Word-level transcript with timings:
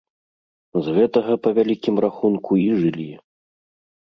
З 0.87 0.95
гэтага, 0.95 1.33
па 1.43 1.49
вялікім 1.57 1.95
рахунку, 2.07 2.51
і 2.63 2.67
жылі. 2.81 3.07